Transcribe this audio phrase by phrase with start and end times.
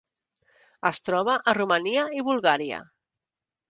[0.91, 2.85] Es troba a Romania i Bulgària.